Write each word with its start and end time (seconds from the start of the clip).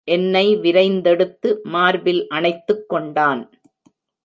என்னை 0.07 0.55
விரைந்தெடுத்து 0.55 1.49
மார்பில் 1.63 2.27
அணைத்துக் 2.27 2.89
கொண்டான். 2.89 3.41